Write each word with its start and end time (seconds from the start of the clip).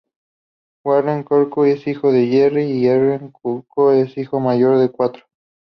Warren 0.83 1.21
Cuccurullo 1.23 1.65
es 1.75 1.85
hijo 1.85 2.11
de 2.11 2.25
Jerry 2.25 2.63
y 2.63 2.87
Ellen 2.87 3.29
Cuccurullo, 3.29 4.01
el 4.01 4.11
hijo 4.17 4.39
mayor 4.39 4.79
de 4.79 4.89
cuatro. 4.89 5.25